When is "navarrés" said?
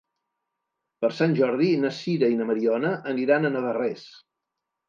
3.59-4.09